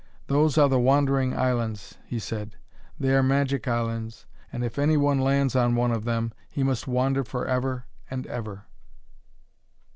[0.25, 2.55] 'Those are the Wandering Islands,' he said.
[2.99, 6.87] 'They are magic islands, and if any one lands on one of them he must
[6.87, 8.65] wander for ever and ever.'